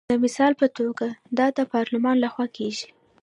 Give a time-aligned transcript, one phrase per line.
[0.09, 1.07] د مثال په توګه
[1.37, 2.87] دا د پارلمان لخوا کیږي.